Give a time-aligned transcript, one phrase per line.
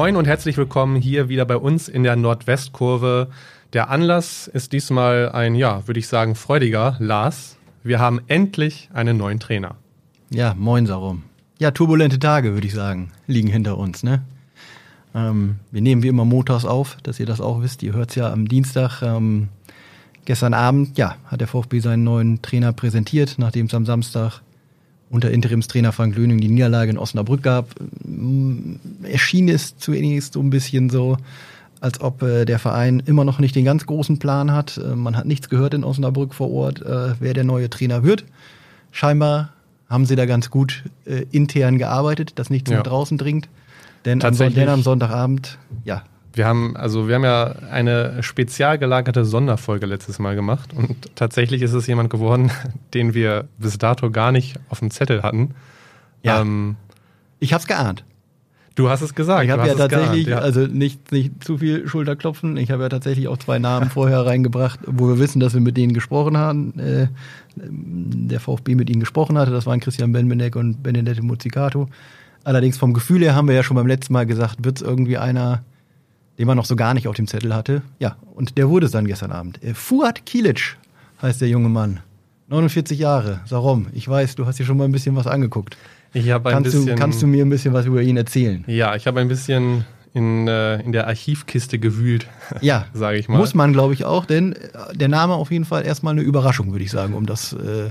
[0.00, 3.28] Moin und herzlich willkommen hier wieder bei uns in der Nordwestkurve.
[3.74, 6.96] Der Anlass ist diesmal ein, ja, würde ich sagen, freudiger.
[7.00, 9.74] Lars, wir haben endlich einen neuen Trainer.
[10.30, 11.24] Ja, moin Sarum.
[11.58, 14.22] Ja, turbulente Tage, würde ich sagen, liegen hinter uns, ne?
[15.14, 17.82] Ähm, wir nehmen wie immer montags auf, dass ihr das auch wisst.
[17.82, 19.02] Ihr hört es ja am Dienstag.
[19.02, 19.50] Ähm,
[20.24, 24.40] gestern Abend, ja, hat der VfB seinen neuen Trainer präsentiert, nachdem es am Samstag
[25.10, 27.74] unter Interimstrainer Frank Löning die Niederlage in Osnabrück gab.
[28.04, 31.18] Ähm, erschien es zunächst so ein bisschen so,
[31.80, 34.78] als ob äh, der Verein immer noch nicht den ganz großen Plan hat.
[34.78, 38.24] Äh, man hat nichts gehört in Osnabrück vor Ort, äh, wer der neue Trainer wird.
[38.92, 39.52] Scheinbar
[39.88, 42.76] haben sie da ganz gut äh, intern gearbeitet, dass nichts ja.
[42.76, 43.48] nach draußen dringt.
[44.04, 46.04] Denn am, denn am Sonntagabend, ja.
[46.32, 51.62] Wir haben, also wir haben ja eine spezial gelagerte Sonderfolge letztes Mal gemacht und tatsächlich
[51.62, 52.50] ist es jemand geworden,
[52.94, 55.54] den wir bis dato gar nicht auf dem Zettel hatten.
[56.22, 56.40] Ja.
[56.40, 56.76] Ähm,
[57.38, 58.04] ich hab's geahnt.
[58.76, 59.44] Du hast es gesagt.
[59.44, 60.44] Ich habe ja tatsächlich, geahnt, ja.
[60.44, 62.56] also nicht, nicht zu viel Schulterklopfen.
[62.56, 65.76] Ich habe ja tatsächlich auch zwei Namen vorher reingebracht, wo wir wissen, dass wir mit
[65.76, 66.78] denen gesprochen haben.
[66.78, 67.08] Äh,
[67.56, 69.50] der VfB mit ihnen gesprochen hatte.
[69.50, 71.88] Das waren Christian Benbenek und Benedette Muzzicato.
[72.44, 75.18] Allerdings vom Gefühl her haben wir ja schon beim letzten Mal gesagt, wird es irgendwie
[75.18, 75.62] einer,
[76.38, 77.82] den man noch so gar nicht auf dem Zettel hatte.
[77.98, 79.62] Ja, und der wurde es dann gestern Abend.
[79.62, 80.76] Äh, Fuad Kilic
[81.22, 82.00] heißt der junge Mann.
[82.48, 83.40] 49 Jahre.
[83.46, 85.76] Sarom, ich weiß, du hast dir schon mal ein bisschen was angeguckt.
[86.12, 86.86] Ich habe ein kannst bisschen.
[86.86, 88.64] Du, kannst du mir ein bisschen was über ihn erzählen?
[88.66, 92.26] Ja, ich habe ein bisschen in, äh, in der Archivkiste gewühlt.
[92.60, 93.38] Ja, sage ich mal.
[93.38, 96.72] Muss man, glaube ich, auch, denn äh, der Name auf jeden Fall erstmal eine Überraschung,
[96.72, 97.90] würde ich sagen, um das äh,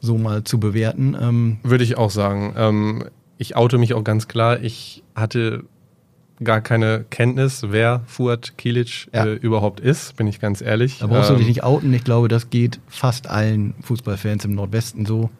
[0.00, 1.16] so mal zu bewerten.
[1.18, 2.54] Ähm, würde ich auch sagen.
[2.56, 3.04] Ähm,
[3.38, 4.60] ich oute mich auch ganz klar.
[4.60, 5.64] Ich hatte
[6.42, 9.26] gar keine Kenntnis, wer Fuad Kilic ja.
[9.26, 10.98] äh, überhaupt ist, bin ich ganz ehrlich.
[10.98, 11.92] Da brauchst ähm, du dich nicht outen.
[11.92, 15.30] Ich glaube, das geht fast allen Fußballfans im Nordwesten so.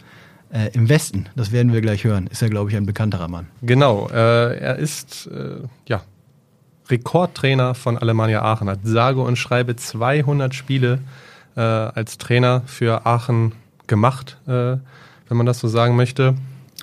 [0.50, 3.48] Äh, Im Westen, das werden wir gleich hören, ist er, glaube ich, ein bekannterer Mann.
[3.60, 6.00] Genau, äh, er ist äh, ja,
[6.88, 11.00] Rekordtrainer von Alemannia Aachen, hat sage und schreibe 200 Spiele
[11.54, 13.52] äh, als Trainer für Aachen
[13.88, 14.50] gemacht, äh,
[15.28, 16.34] wenn man das so sagen möchte.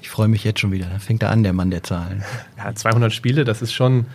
[0.05, 0.85] Ich freue mich jetzt schon wieder.
[0.85, 2.23] Da fängt er an, der Mann der Zahlen.
[2.57, 4.05] Ja, 200 Spiele, das ist schon.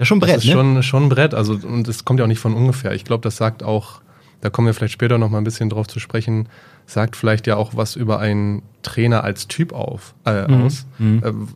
[0.00, 0.54] Ist schon Brett, das ist ne?
[0.54, 1.34] schon, schon ein Brett.
[1.34, 2.94] Also, und es kommt ja auch nicht von ungefähr.
[2.94, 4.00] Ich glaube, das sagt auch,
[4.40, 6.48] da kommen wir vielleicht später noch mal ein bisschen drauf zu sprechen,
[6.84, 10.64] sagt vielleicht ja auch was über einen Trainer als Typ auf, äh, mhm.
[10.64, 10.86] aus.
[10.98, 11.48] Mhm.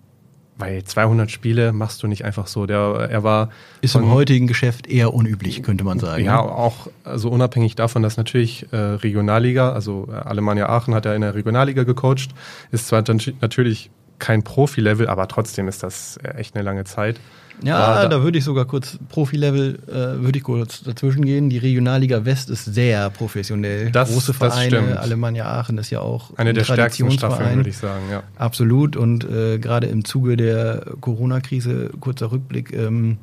[0.56, 2.66] Weil 200 Spiele machst du nicht einfach so.
[2.66, 3.50] Der, er war
[3.80, 6.24] ist im heutigen Geschäft eher unüblich, könnte man sagen.
[6.24, 11.16] Ja, auch also unabhängig davon, dass natürlich äh, Regionalliga, also äh, Alemannia Aachen hat er
[11.16, 12.28] in der Regionalliga gecoacht,
[12.70, 13.02] ist zwar
[13.40, 17.18] natürlich kein Profi-Level, aber trotzdem ist das äh, echt eine lange Zeit.
[17.62, 21.50] Ja, da, da, würde ich sogar kurz Profi-Level, äh, würde ich kurz dazwischen gehen.
[21.50, 23.90] Die Regionalliga West ist sehr professionell.
[23.90, 27.70] Das, Große Vereine, das Alemannia Aachen ist ja auch eine ein der stärksten Staffeln, würde
[27.70, 28.02] ich sagen.
[28.10, 28.22] Ja.
[28.36, 28.96] Absolut.
[28.96, 33.18] Und äh, gerade im Zuge der Corona-Krise, kurzer Rückblick, ähm,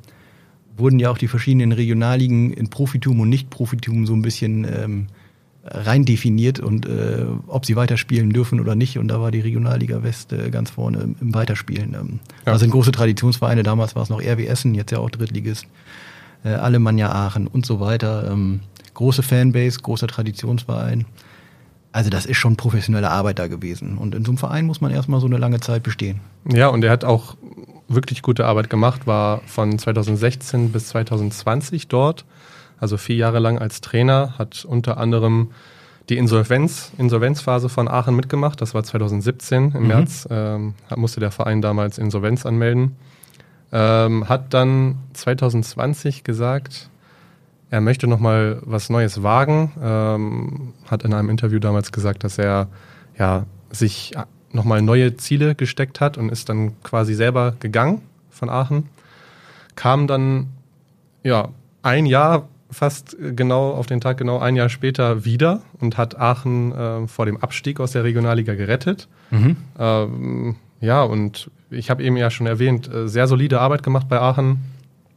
[0.77, 5.07] wurden ja auch die verschiedenen Regionalligen in Profitum und Nicht-Profitum so ein bisschen ähm,
[5.63, 8.97] rein definiert und äh, ob sie weiterspielen dürfen oder nicht.
[8.97, 11.93] Und da war die Regionalliga West äh, ganz vorne im, im Weiterspielen.
[11.93, 12.53] Ähm, ja.
[12.53, 13.63] Das sind große Traditionsvereine.
[13.63, 15.67] Damals war es noch RW Essen, jetzt ja auch Drittligist.
[16.43, 18.31] Äh, Alemannia Aachen und so weiter.
[18.31, 18.61] Ähm,
[18.95, 21.05] große Fanbase, großer Traditionsverein.
[21.91, 23.97] Also das ist schon professionelle Arbeit da gewesen.
[23.97, 26.21] Und in so einem Verein muss man erstmal so eine lange Zeit bestehen.
[26.51, 27.35] Ja, und er hat auch
[27.87, 32.25] wirklich gute Arbeit gemacht, war von 2016 bis 2020 dort
[32.81, 35.51] also vier Jahre lang als Trainer, hat unter anderem
[36.09, 38.59] die Insolvenz, Insolvenzphase von Aachen mitgemacht.
[38.59, 39.87] Das war 2017 im mhm.
[39.87, 42.97] März, ähm, musste der Verein damals Insolvenz anmelden.
[43.71, 46.89] Ähm, hat dann 2020 gesagt,
[47.69, 49.71] er möchte nochmal was Neues wagen.
[49.81, 52.67] Ähm, hat in einem Interview damals gesagt, dass er
[53.17, 54.13] ja, sich
[54.51, 58.89] nochmal neue Ziele gesteckt hat und ist dann quasi selber gegangen von Aachen.
[59.75, 60.47] Kam dann
[61.23, 61.49] ja
[61.83, 66.71] ein Jahr fast genau auf den Tag genau ein Jahr später wieder und hat Aachen
[66.71, 69.07] äh, vor dem Abstieg aus der Regionalliga gerettet.
[69.29, 69.57] Mhm.
[69.77, 74.19] Ähm, ja, und ich habe eben ja schon erwähnt, äh, sehr solide Arbeit gemacht bei
[74.19, 74.61] Aachen.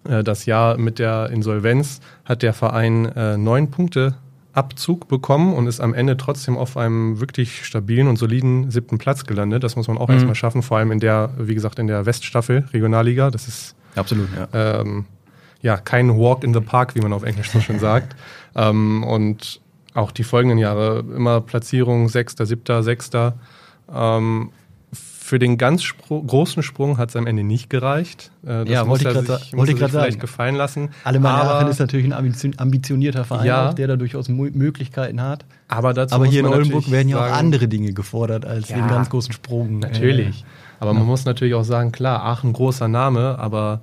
[0.08, 4.16] Äh, das Jahr mit der Insolvenz hat der Verein äh, neun Punkte
[4.52, 9.24] Abzug bekommen und ist am Ende trotzdem auf einem wirklich stabilen und soliden siebten Platz
[9.24, 9.64] gelandet.
[9.64, 10.14] Das muss man auch mhm.
[10.14, 13.30] erstmal schaffen, vor allem in der, wie gesagt, in der Weststaffel Regionalliga.
[13.30, 14.80] Das ist absolut, ja.
[14.80, 15.06] Ähm,
[15.64, 18.14] ja, kein Walk in the Park, wie man auf Englisch so schön sagt.
[18.54, 19.60] ähm, und
[19.94, 23.38] auch die folgenden Jahre immer Platzierung Sechster, Siebter, Sechster.
[23.92, 24.50] Ähm,
[24.92, 28.30] für den ganz spro großen Sprung hat es am Ende nicht gereicht.
[28.42, 30.18] Äh, das ja, wollte ich gerade wollte ich vielleicht sagen.
[30.18, 30.90] gefallen lassen.
[31.02, 35.46] Alemannia Aachen ist natürlich ein ambitionierter Verein, ja, auch, der da durchaus Möglichkeiten hat.
[35.68, 38.86] Aber, dazu aber hier in Oldenburg werden ja auch andere Dinge gefordert als ja, den
[38.86, 39.78] ganz großen Sprung.
[39.78, 40.42] Natürlich.
[40.42, 43.80] Äh, aber man muss natürlich auch sagen, klar, Aachen großer Name, aber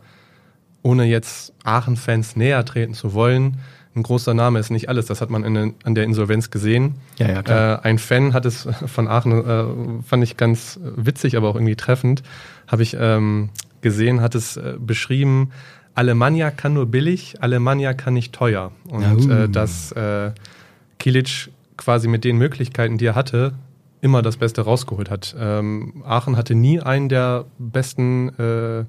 [0.83, 3.57] ohne jetzt Aachen-Fans näher treten zu wollen,
[3.93, 5.05] ein großer Name ist nicht alles.
[5.07, 6.95] Das hat man in, an der Insolvenz gesehen.
[7.17, 7.79] Ja, ja, klar.
[7.79, 11.75] Äh, ein Fan hat es von Aachen, äh, fand ich ganz witzig, aber auch irgendwie
[11.75, 12.23] treffend,
[12.67, 13.49] habe ich ähm,
[13.81, 15.51] gesehen, hat es äh, beschrieben,
[15.93, 18.71] Alemannia kann nur billig, Alemannia kann nicht teuer.
[18.87, 19.43] Und Ja, uh.
[19.43, 20.31] äh, dass äh,
[20.99, 23.53] Kilic quasi mit den Möglichkeiten, die er hatte,
[23.99, 25.35] immer das Beste rausgeholt hat.
[25.37, 28.85] Ähm, Aachen hatte nie einen der besten, äh,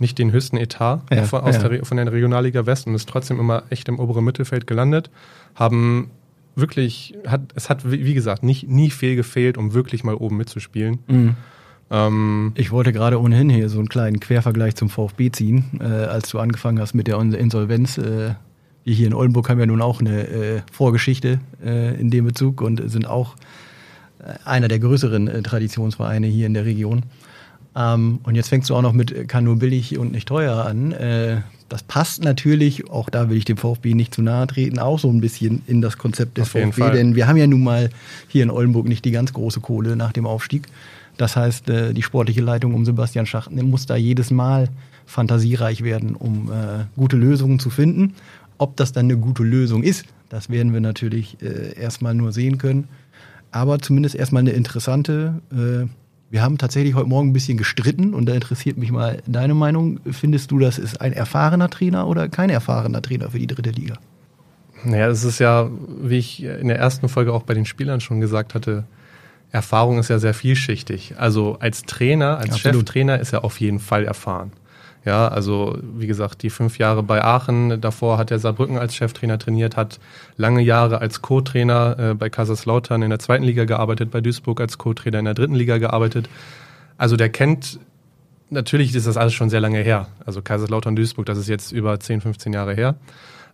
[0.00, 1.68] nicht den höchsten Etat Ja, von, aus ja.
[1.68, 5.10] der, von der Regionalliga West und ist trotzdem immer echt im oberen Mittelfeld gelandet.
[5.54, 6.10] Haben
[6.56, 10.36] wirklich, hat, es hat, wie wie gesagt, nicht, nie viel gefehlt, um wirklich mal oben
[10.36, 10.98] mitzuspielen.
[11.06, 11.36] Mhm.
[11.90, 16.28] Ähm, Ich wollte gerade ohnehin hier so einen kleinen Quervergleich zum VfB ziehen, äh, als
[16.30, 17.98] du angefangen hast mit der Insolvenz.
[17.98, 18.34] Äh,
[18.84, 22.62] wir hier in Oldenburg haben ja nun auch eine äh, Vorgeschichte äh, in dem Bezug
[22.62, 23.36] und sind auch
[24.18, 27.02] äh, einer der größeren äh, Traditionsvereine hier in der Region.
[27.76, 30.64] Ähm, und jetzt fängst du auch noch mit äh, kann nur billig und nicht teuer
[30.64, 30.92] an.
[30.92, 34.98] Äh, das passt natürlich, auch da will ich dem VfB nicht zu nahe treten, auch
[34.98, 36.92] so ein bisschen in das Konzept des VfB, Fall.
[36.92, 37.90] denn wir haben ja nun mal
[38.26, 40.66] hier in Oldenburg nicht die ganz große Kohle nach dem Aufstieg.
[41.16, 44.68] Das heißt, äh, die sportliche Leitung um Sebastian Schachten muss da jedes Mal
[45.06, 48.14] fantasiereich werden, um äh, gute Lösungen zu finden.
[48.58, 52.58] Ob das dann eine gute Lösung ist, das werden wir natürlich äh, erstmal nur sehen
[52.58, 52.88] können.
[53.52, 55.40] Aber zumindest erstmal eine interessante.
[56.30, 59.98] Wir haben tatsächlich heute Morgen ein bisschen gestritten und da interessiert mich mal deine Meinung.
[60.12, 63.96] Findest du, das ist ein erfahrener Trainer oder kein erfahrener Trainer für die dritte Liga?
[64.84, 65.68] Naja, es ist ja,
[66.00, 68.84] wie ich in der ersten Folge auch bei den Spielern schon gesagt hatte,
[69.50, 71.14] Erfahrung ist ja sehr vielschichtig.
[71.18, 72.76] Also als Trainer, als Absolut.
[72.76, 74.52] Cheftrainer ist er auf jeden Fall erfahren.
[75.04, 79.38] Ja, also wie gesagt, die fünf Jahre bei Aachen, davor hat er Saarbrücken als Cheftrainer
[79.38, 79.98] trainiert, hat
[80.36, 84.76] lange Jahre als Co-Trainer äh, bei Kaiserslautern in der zweiten Liga gearbeitet, bei Duisburg als
[84.76, 86.28] Co-Trainer in der dritten Liga gearbeitet.
[86.98, 87.80] Also der kennt,
[88.50, 90.08] natürlich ist das alles schon sehr lange her.
[90.26, 92.96] Also Kaiserslautern, Duisburg, das ist jetzt über 10, 15 Jahre her.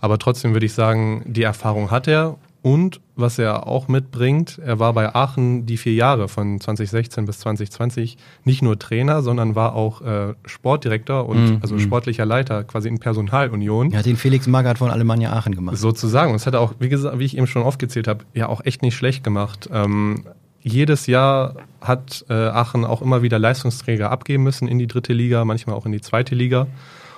[0.00, 2.36] Aber trotzdem würde ich sagen, die Erfahrung hat er.
[2.66, 7.38] Und was er auch mitbringt, er war bei Aachen die vier Jahre von 2016 bis
[7.38, 11.78] 2020 nicht nur Trainer, sondern war auch äh, Sportdirektor und Mhm, also mhm.
[11.78, 13.92] sportlicher Leiter quasi in Personalunion.
[13.92, 15.76] Er hat den Felix Magath von Alemannia Aachen gemacht.
[15.76, 16.32] Sozusagen.
[16.32, 18.64] Und das hat er auch, wie gesagt, wie ich eben schon aufgezählt habe, ja auch
[18.64, 19.70] echt nicht schlecht gemacht.
[19.72, 20.24] Ähm,
[20.60, 25.44] jedes Jahr hat äh, Aachen auch immer wieder Leistungsträger abgeben müssen in die dritte Liga,
[25.44, 26.66] manchmal auch in die zweite Liga.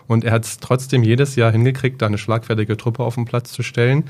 [0.08, 3.52] Und er hat es trotzdem jedes Jahr hingekriegt, da eine schlagfertige Truppe auf den Platz
[3.52, 4.04] zu stellen,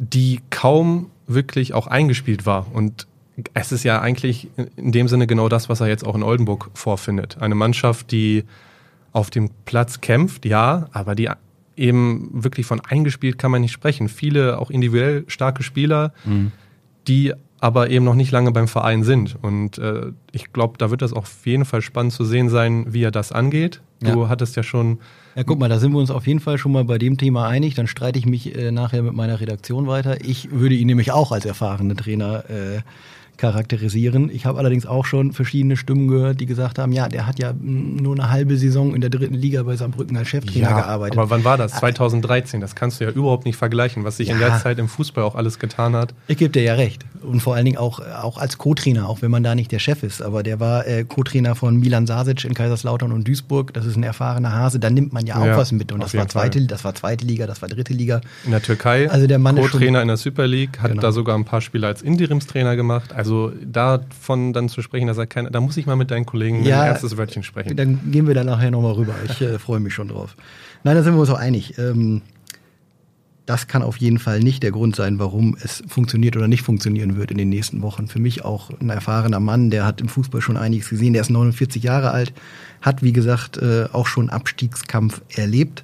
[0.00, 2.66] die kaum wirklich auch eingespielt war.
[2.72, 3.06] Und
[3.52, 6.70] es ist ja eigentlich in dem Sinne genau das, was er jetzt auch in Oldenburg
[6.74, 7.36] vorfindet.
[7.40, 8.44] Eine Mannschaft, die
[9.12, 11.28] auf dem Platz kämpft, ja, aber die
[11.76, 14.08] eben wirklich von eingespielt kann man nicht sprechen.
[14.08, 16.12] Viele auch individuell starke Spieler,
[17.06, 19.36] die aber eben noch nicht lange beim Verein sind.
[19.42, 22.86] Und äh, ich glaube, da wird das auch auf jeden Fall spannend zu sehen sein,
[22.88, 23.82] wie er das angeht.
[24.00, 24.28] Du Ja.
[24.28, 24.98] hattest ja schon
[25.36, 27.46] Ja, guck mal, da sind wir uns auf jeden Fall schon mal bei dem Thema
[27.46, 27.74] einig.
[27.74, 30.24] Dann streite ich mich äh, nachher mit meiner Redaktion weiter.
[30.24, 32.80] Ich würde ihn nämlich auch als erfahrenen Trainer äh,
[33.40, 34.30] charakterisieren.
[34.32, 37.52] Ich habe allerdings auch schon verschiedene Stimmen gehört, die gesagt haben, ja, der hat ja
[37.60, 41.18] nur eine halbe Saison in der dritten Liga bei Saarbrücken als Cheftrainer gearbeitet.
[41.18, 41.72] Aber wann war das?
[41.72, 42.60] 2013.
[42.60, 44.48] Das kannst du ja überhaupt nicht vergleichen, was sich in Ja.
[44.50, 46.14] der Zeit im Fußball auch alles getan hat.
[46.28, 47.04] Ich gebe dir ja recht.
[47.22, 50.02] Und vor allen Dingen auch, auch als Co-Trainer, auch wenn man da nicht der Chef
[50.02, 50.22] ist.
[50.22, 53.74] Aber der war äh, Co-Trainer von Milan Sasic in Kaiserslautern und Duisburg.
[53.74, 54.78] Das ist ein erfahrener Hase.
[54.80, 55.92] Da nimmt man ja auch Ja, was mit.
[55.92, 56.66] Und das war, zweite, Fall.
[56.66, 58.20] das war zweite Liga, das war dritte Liga.
[58.44, 61.02] In der Türkei, Also der Mann Co-Trainer in der Super League, hat Genau.
[61.02, 63.12] da sogar ein paar Spiele als Interimstrainer gemacht.
[63.12, 63.29] Also
[63.64, 66.82] davon dann zu sprechen, dass er keine, da muss ich mal mit deinen Kollegen Ja,
[66.82, 67.76] ein erstes Wörtchen sprechen.
[67.76, 69.14] Dann gehen wir da nachher nochmal rüber.
[69.24, 70.36] Ich äh, freue mich schon drauf.
[70.84, 71.78] Nein, da sind wir uns auch einig.
[71.78, 72.22] Ähm,
[73.46, 77.16] das kann auf jeden Fall nicht der Grund sein, warum es funktioniert oder nicht funktionieren
[77.16, 78.06] wird in den nächsten Wochen.
[78.06, 81.14] Für mich auch ein erfahrener Mann, der hat im Fußball schon einiges gesehen.
[81.14, 82.32] Der ist 49 Jahre alt,
[82.80, 85.82] hat, wie gesagt, äh, auch schon Abstiegskampf erlebt.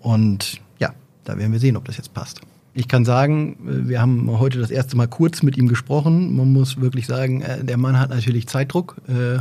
[0.00, 2.40] Und ja, da werden wir sehen, ob das jetzt passt.
[2.74, 6.36] Ich kann sagen, äh, wir haben heute das erste Mal kurz mit ihm gesprochen.
[6.36, 8.96] Man muss wirklich sagen, äh, der Mann hat natürlich Zeitdruck.
[9.08, 9.36] Äh,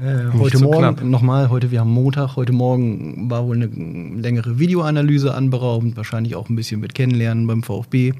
[0.00, 4.58] äh, heute zu Morgen, nochmal, heute, wir haben Montag, heute Morgen war wohl eine längere
[4.58, 8.14] Videoanalyse anberaumt, wahrscheinlich auch ein bisschen mit Kennenlernen beim VfB.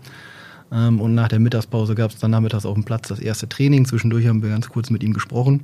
[0.73, 3.87] Ähm, und nach der Mittagspause gab es dann nachmittags auf dem Platz das erste Training.
[3.87, 5.63] Zwischendurch haben wir ganz kurz mit ihm gesprochen.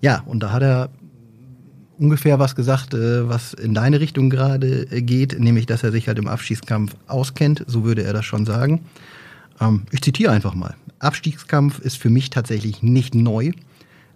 [0.00, 0.90] Ja, und da hat er
[1.98, 6.08] ungefähr was gesagt, äh, was in deine Richtung gerade äh, geht, nämlich, dass er sich
[6.08, 8.84] halt im Abschießkampf auskennt, so würde er das schon sagen.
[9.60, 10.74] Ähm, ich zitiere einfach mal.
[10.98, 13.52] Abstiegskampf ist für mich tatsächlich nicht neu.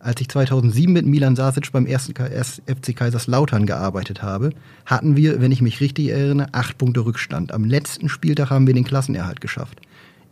[0.01, 4.51] Als ich 2007 mit Milan Sasic beim ersten FC Kaiserslautern gearbeitet habe,
[4.85, 7.53] hatten wir, wenn ich mich richtig erinnere, acht Punkte Rückstand.
[7.53, 9.81] Am letzten Spieltag haben wir den Klassenerhalt geschafft.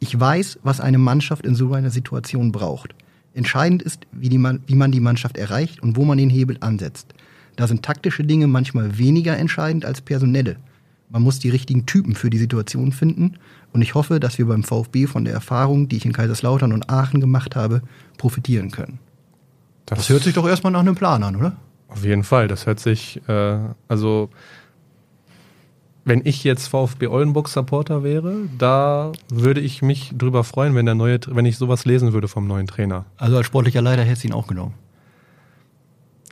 [0.01, 2.97] Ich weiß, was eine Mannschaft in so einer Situation braucht.
[3.33, 7.15] Entscheidend ist, wie, man, wie man die Mannschaft erreicht und wo man den Hebel ansetzt.
[7.61, 10.57] Da sind taktische Dinge manchmal weniger entscheidend als personelle.
[11.11, 13.35] Man muss die richtigen Typen für die Situation finden.
[13.75, 16.89] Und ich hoffe, dass wir beim VfB von der Erfahrung, die ich in Kaiserslautern und
[16.89, 17.83] Aachen gemacht habe,
[18.17, 18.99] profitieren können.
[19.85, 21.55] Das, Das hört sich doch erstmal nach einem Plan an, oder?
[21.89, 22.49] Auf jeden Fall.
[22.49, 24.31] Das hört sich, äh, also
[26.07, 30.95] wenn ich jetzt VfB Oldenburg Supporter wäre, da würde ich mich drüber freuen, wenn der
[30.95, 33.05] neue, wenn ich sowas lesen würde vom neuen Trainer.
[33.19, 34.73] Also als sportlicher Leiter hätte ihn auch genommen.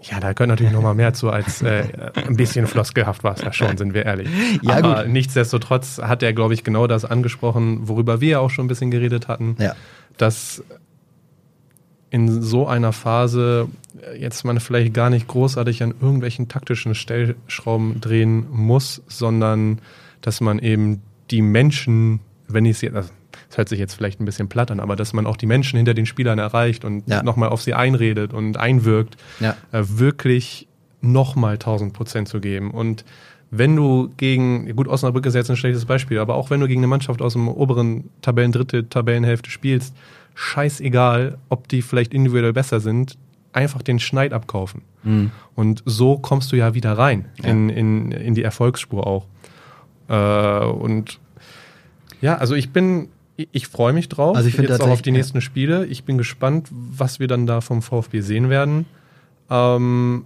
[0.02, 1.82] Ja, da gehört natürlich noch mal mehr zu als äh,
[2.26, 4.28] ein bisschen floskelhaft war es ja schon, sind wir ehrlich.
[4.62, 5.12] Ja, Aber gut.
[5.12, 8.90] nichtsdestotrotz hat er, glaube ich, genau das angesprochen, worüber wir ja auch schon ein bisschen
[8.92, 9.74] geredet hatten, Ja.
[10.16, 10.62] dass
[12.10, 13.68] in so einer Phase
[14.18, 19.80] jetzt man vielleicht gar nicht großartig an irgendwelchen taktischen Stellschrauben drehen muss, sondern
[20.20, 23.10] dass man eben die Menschen, wenn ich es jetzt, also
[23.48, 25.76] das hört sich jetzt vielleicht ein bisschen platt an, aber dass man auch die Menschen
[25.76, 27.22] hinter den Spielern erreicht und Ja.
[27.22, 29.56] nochmal auf sie einredet und einwirkt, Ja.
[29.72, 30.68] äh, wirklich
[31.00, 32.70] nochmal 1000 Prozent zu geben.
[32.72, 33.04] Und
[33.50, 36.80] wenn du gegen, gut, Osnabrück ist jetzt ein schlechtes Beispiel, aber auch wenn du gegen
[36.80, 39.94] eine Mannschaft aus dem oberen Tabellen, dritte Tabellenhälfte spielst,
[40.34, 43.16] scheißegal, ob die vielleicht individuell besser sind,
[43.52, 44.82] einfach den Schneid abkaufen.
[45.54, 47.48] Und so kommst du ja wieder rein Ja.
[47.50, 49.24] in, in, in die Erfolgsspur auch.
[50.08, 51.18] Äh, und
[52.20, 53.08] ja, also ich bin,
[53.52, 54.36] ich, freue mich drauf.
[54.36, 55.86] Also ich finde jetzt auch auf die nächsten Spiele.
[55.86, 58.86] Ich bin gespannt, was wir dann da vom VfB sehen werden.
[59.48, 60.24] Ähm,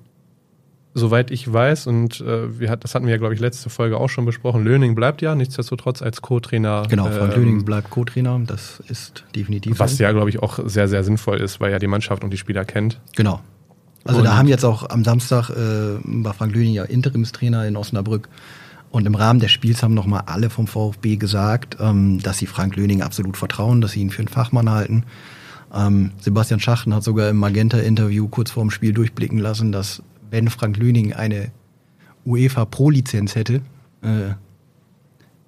[0.95, 3.99] soweit ich weiß, und äh, wir hat, das hatten wir ja, glaube ich, letzte Folge
[3.99, 6.85] auch schon besprochen, Löning bleibt ja nichtsdestotrotz als Co-Trainer.
[6.89, 10.89] Genau, Frank ähm, Löning bleibt Co-Trainer, das ist definitiv Was ja, glaube ich, auch sehr,
[10.89, 13.01] sehr sinnvoll ist, weil er die Mannschaft und die Spieler kennt.
[13.17, 13.41] Genau.
[14.05, 17.77] Also Und- da haben jetzt auch am Samstag äh, war Frank Löning ja Interimstrainer in
[17.77, 18.29] Osnabrück.
[18.93, 22.77] Und im Rahmen des Spiels haben nochmal alle vom VfB gesagt, ähm, dass sie Frank
[22.77, 25.05] Löning absolut vertrauen, dass sie ihn für einen Fachmann halten.
[25.73, 30.51] Ähm, Sebastian Schachten hat sogar im Magenta-Interview kurz vor dem Spiel durchblicken lassen, dass wenn
[30.51, 31.51] Frank Löning eine
[32.27, 33.63] UEFA Pro-Lizenz hätte,
[34.03, 34.35] äh,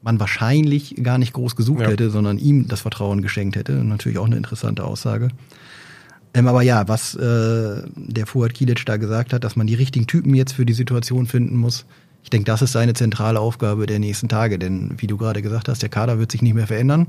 [0.01, 1.89] man wahrscheinlich gar nicht groß gesucht Ja.
[1.89, 3.73] hätte, sondern ihm das Vertrauen geschenkt hätte.
[3.73, 5.29] Natürlich auch eine interessante Aussage.
[6.33, 10.07] Ähm, aber ja, was äh, der Fuad Kilic da gesagt hat, dass man die richtigen
[10.07, 11.85] Typen jetzt für die Situation finden muss,
[12.25, 14.59] ich denke, das ist seine zentrale Aufgabe der nächsten Tage.
[14.59, 17.07] Denn wie du gerade gesagt hast, der Kader wird sich nicht mehr verändern.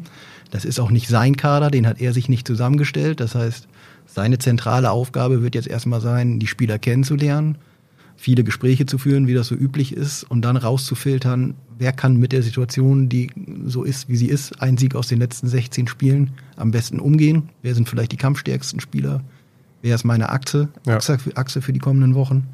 [0.51, 3.22] Das ist auch nicht sein Kader, den hat er sich nicht zusammengestellt.
[3.22, 3.67] Das heißt,
[4.05, 7.57] seine zentrale Aufgabe wird jetzt erstmal sein, die Spieler kennenzulernen,
[8.17, 12.34] viele Gespräche zu führen, wie das so üblich ist, und dann rauszufiltern, wer kann mit
[12.34, 13.31] der Situation, die
[13.65, 17.50] so ist, wie sie ist, ein Sieg aus den letzten 16 Spielen am besten umgehen.
[17.62, 19.22] Wer sind vielleicht die kampfstärksten Spieler?
[19.81, 20.98] Wer ist meine Achse, Ja.
[20.98, 22.48] Achse, für, Achse für die kommenden Wochen?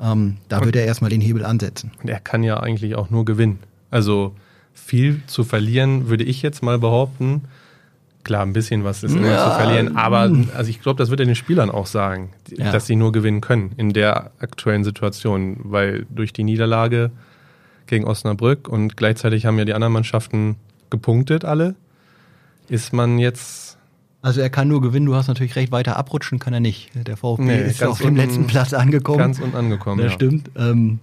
[0.00, 1.92] Ähm, da wird er erstmal den Hebel ansetzen.
[2.02, 3.60] Und er kann ja eigentlich auch nur gewinnen.
[3.90, 4.34] Also
[4.74, 7.42] viel zu verlieren, würde ich jetzt mal behaupten.
[8.24, 9.44] Klar, ein bisschen was ist immer Ja.
[9.50, 12.72] zu verlieren, aber also ich glaube, das wird er den Spielern auch sagen, Ja.
[12.72, 17.10] dass sie nur gewinnen können in der aktuellen Situation, weil durch die Niederlage
[17.86, 20.56] gegen Osnabrück und gleichzeitig haben ja die anderen Mannschaften
[20.90, 21.76] gepunktet alle,
[22.68, 23.75] ist man jetzt
[24.26, 26.90] Also er kann nur gewinnen, du hast natürlich recht, weiter abrutschen kann er nicht.
[26.94, 29.18] Der VfB Nee, ist auf dem letzten Platz angekommen.
[29.18, 29.98] ganz unten angekommen.
[30.02, 30.14] Das ja.
[30.14, 30.50] stimmt.
[30.56, 30.98] Ähm,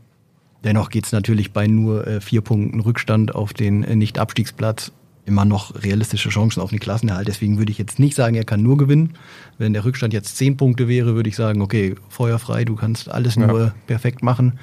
[0.66, 4.92] dennoch geht es natürlich bei nur äh, vier Punkten Rückstand auf den äh, Nicht-Abstiegsplatz
[5.26, 7.30] immer noch realistische Chancen auf den Klassenerhalt.
[7.30, 9.14] Deswegen würde ich jetzt nicht sagen, er kann nur gewinnen.
[9.58, 13.36] Wenn der Rückstand jetzt zehn Punkte wäre, würde ich sagen, okay, feuerfrei, du kannst alles
[13.36, 13.48] Ja.
[13.48, 14.60] nur perfekt machen.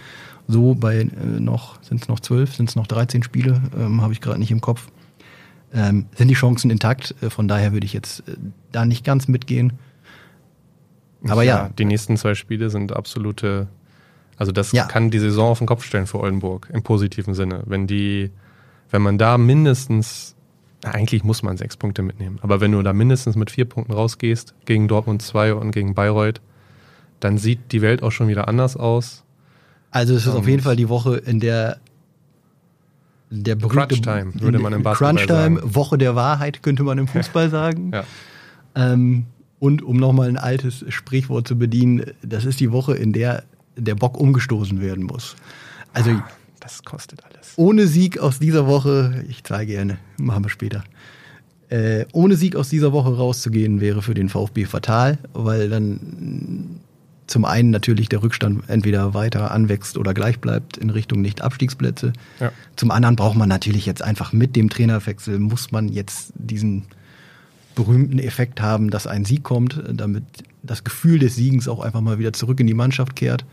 [0.48, 1.08] So bei äh,
[1.40, 4.50] noch, sind es noch zwölf, sind es noch 13 Spiele, ähm, habe ich gerade nicht
[4.50, 4.88] im Kopf.
[5.72, 8.36] Ähm, sind die Chancen intakt, äh, von daher würde ich jetzt äh,
[8.72, 9.74] da nicht ganz mitgehen.
[11.28, 13.68] Aber ja, Die nächsten zwei Spiele sind absolute,
[14.36, 14.86] also das Ja.
[14.86, 17.62] kann die Saison auf den Kopf stellen für Oldenburg im positiven Sinne.
[17.66, 18.30] Wenn die,
[18.90, 20.34] wenn man da mindestens,
[20.82, 23.92] na, eigentlich muss man sechs Punkte mitnehmen, aber wenn du da mindestens mit vier Punkten
[23.92, 26.40] rausgehst gegen Dortmund 2 und gegen Bayreuth,
[27.20, 29.24] dann sieht die Welt auch schon wieder anders aus.
[29.90, 31.78] Also es ist auf Und- jeden Fall die Woche, in der
[33.30, 35.74] der berühmte Crunch Time, würde man im Basketball Crunch Time, sagen.
[35.74, 37.92] Woche der Wahrheit, könnte man im Fußball sagen.
[37.94, 38.04] Ja.
[38.74, 39.26] Ähm,
[39.58, 43.44] und um nochmal ein altes Sprichwort zu bedienen, das ist die Woche, in der
[43.76, 45.36] der Bock umgestoßen werden muss.
[45.92, 46.10] Also
[46.60, 47.54] Das kostet alles.
[47.56, 50.84] ohne Sieg aus dieser Woche, ich zahle gerne, machen wir später.
[51.68, 56.80] Äh, ohne Sieg aus dieser Woche rauszugehen, wäre für den VfB fatal, weil dann
[57.30, 62.12] zum einen natürlich der Rückstand entweder weiter anwächst oder gleich bleibt in Richtung Nicht-Abstiegsplätze.
[62.40, 62.52] Ja.
[62.74, 66.86] Zum anderen braucht man natürlich jetzt einfach mit dem Trainerwechsel, muss man jetzt diesen
[67.76, 70.24] berühmten Effekt haben, dass ein Sieg kommt, damit
[70.62, 73.44] das Gefühl des Siegens auch einfach mal wieder zurück in die Mannschaft kehrt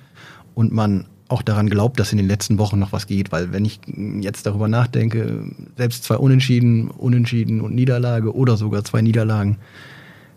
[0.55, 3.63] und man auch daran glaubt, dass in den letzten Wochen noch was geht, weil wenn
[3.63, 3.79] ich
[4.21, 5.43] jetzt darüber nachdenke,
[5.75, 9.57] selbst zwei Unentschieden, Unentschieden und Niederlage oder sogar zwei Niederlagen,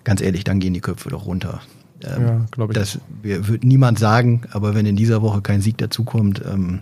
[0.05, 1.63] ganz ehrlich, dann gehen die Köpfe doch runter.
[2.05, 2.79] Ähm, ja, glaube ich.
[2.79, 6.81] Das wird niemand sagen, aber wenn in dieser Woche kein Sieg dazukommt, ähm,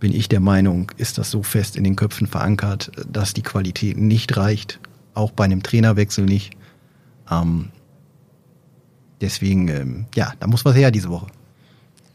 [0.00, 3.98] bin ich der Meinung, ist das so fest in den Köpfen verankert, dass die Qualität
[3.98, 4.80] nicht reicht,
[5.14, 6.56] auch bei einem Trainerwechsel nicht.
[7.30, 7.68] Ähm,
[9.20, 11.26] deswegen, ähm, ja, da muss was her diese Woche.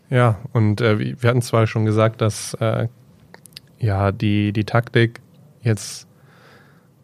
[0.10, 2.88] Ja, und äh, wir hatten zwar schon gesagt, dass äh,
[3.80, 5.22] ja die, die Taktik
[5.62, 6.08] jetzt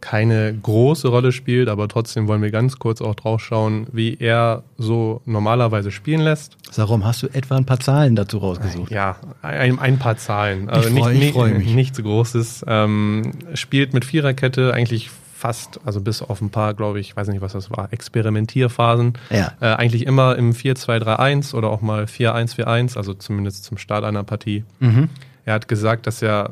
[0.02, 4.64] keine große Rolle spielt, aber trotzdem wollen wir ganz kurz auch drauf schauen, wie er
[4.78, 6.58] so normalerweise spielen lässt.
[6.76, 8.92] Warum hast du etwa ein paar Zahlen dazu rausgesucht?
[8.92, 10.70] Ja, ein, ein paar Zahlen.
[10.70, 11.74] Also ich freu, nicht, ich mich.
[11.76, 12.66] Nichts Großes.
[12.68, 15.10] Ähm, spielt mit Viererkette eigentlich
[15.42, 19.14] fast, also bis auf ein paar, glaube ich, weiß nicht, was das war, Experimentierphasen.
[19.32, 19.54] Ja.
[19.60, 24.64] Äh, eigentlich immer im 4-2-3-1 oder auch mal 4-1-4-1, also zumindest zum Start einer Partie.
[24.80, 25.10] Mhm.
[25.44, 26.52] Er hat gesagt, dass er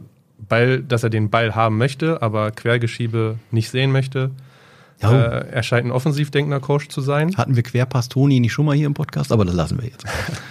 [0.50, 4.32] Ball, dass er den Ball haben möchte, aber Quergeschiebe nicht sehen möchte.
[5.02, 7.36] Äh, er scheint ein offensiv denkender Coach zu sein.
[7.38, 10.06] Hatten wir Querpass Toni nicht schon mal hier im Podcast, aber das lassen wir jetzt.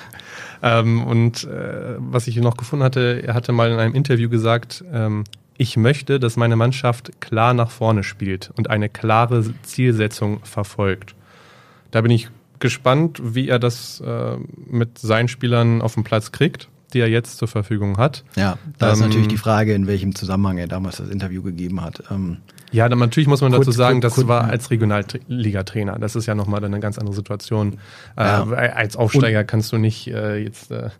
[0.62, 4.83] ähm, und äh, was ich noch gefunden hatte, er hatte mal in einem Interview gesagt,
[4.90, 5.25] ähm,
[5.59, 11.14] ich möchte, dass meine Mannschaft klar nach vorne spielt und eine klare Zielsetzung verfolgt.
[11.90, 14.37] Da bin ich gespannt, wie er das äh,
[14.67, 18.25] mit seinen Spielern auf dem Platz kriegt die er jetzt zur Verfügung hat.
[18.37, 21.83] Ja, da ähm, ist natürlich die Frage, in welchem Zusammenhang er damals das Interview gegeben
[21.83, 22.02] hat.
[22.11, 22.38] Ähm,
[22.71, 25.99] ja, dann natürlich muss man dazu sagen, das war als Regionalliga-Trainer.
[25.99, 27.78] Das ist ja nochmal eine ganz andere Situation.
[28.16, 28.50] Ja.
[28.50, 30.90] Äh, als Aufsteiger und, kannst du nicht äh, jetzt äh,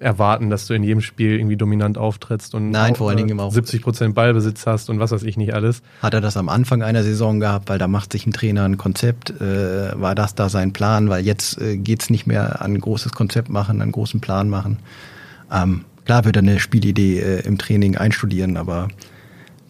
[0.00, 3.52] erwarten, dass du in jedem Spiel irgendwie dominant auftrittst und Nein, vor allen Dingen auch
[3.52, 5.82] 70 Prozent Ballbesitz hast und was weiß ich nicht alles.
[6.02, 8.76] Hat er das am Anfang einer Saison gehabt, weil da macht sich ein Trainer ein
[8.76, 12.80] Konzept, äh, war das da sein Plan, weil jetzt äh, geht's nicht mehr an ein
[12.80, 14.78] großes Konzept machen, an einen großen Plan machen.
[15.52, 18.88] Ähm, klar wird er eine Spielidee äh, im Training einstudieren, aber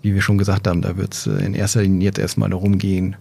[0.00, 3.16] wie wir schon gesagt haben, da wird's äh, in erster Linie jetzt erstmal darum gehen,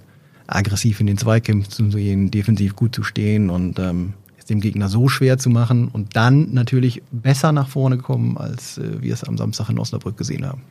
[0.47, 4.89] aggressiv in den Zweikämpfen zu gehen, defensiv gut zu stehen und ähm, es dem Gegner
[4.89, 9.23] so schwer zu machen und dann natürlich besser nach vorne kommen, als äh, wir es
[9.23, 10.61] am Samstag in Osnabrück gesehen haben.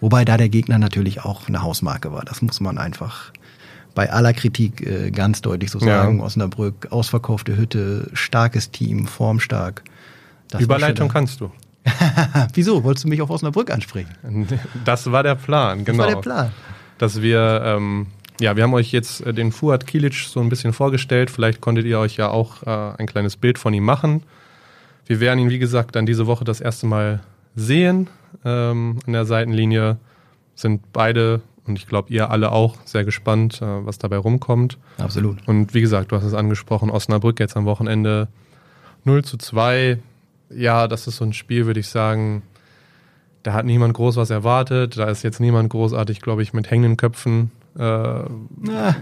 [0.00, 2.24] Wobei da der Gegner natürlich auch eine Hausmarke war.
[2.24, 3.32] Das muss man einfach
[3.94, 6.18] bei aller Kritik äh, ganz deutlich so sagen.
[6.18, 6.24] Ja.
[6.24, 9.84] Osnabrück, ausverkaufte Hütte, starkes Team, formstark.
[10.48, 11.50] Das Überleitung kannst du.
[12.54, 12.84] Wieso?
[12.84, 14.48] Wolltest du mich auf Osnabrück ansprechen?
[14.84, 15.98] Das war der Plan, genau.
[15.98, 16.50] Das war der Plan.
[16.98, 18.06] Dass wir ähm,
[18.42, 21.30] ja, wir haben euch jetzt äh, den Fuad Kilic so ein bisschen vorgestellt.
[21.30, 24.24] Vielleicht konntet ihr euch ja auch äh, ein kleines Bild von ihm machen.
[25.06, 27.20] Wir werden ihn, wie gesagt, dann diese Woche das erste Mal
[27.54, 28.10] sehen.
[28.44, 29.98] Ähm, an der Seitenlinie
[30.54, 34.76] sind beide und ich glaube, ihr alle auch sehr gespannt, äh, was dabei rumkommt.
[34.98, 35.38] Absolut.
[35.46, 38.28] Und wie gesagt, du hast es angesprochen, Osnabrück jetzt am Wochenende
[39.04, 39.98] 0 zu 2.
[40.50, 42.42] Ja, das ist so ein Spiel, würde ich sagen,
[43.44, 44.98] da hat niemand groß was erwartet.
[44.98, 48.92] Da ist jetzt niemand großartig, glaube ich, mit hängenden Köpfen äh,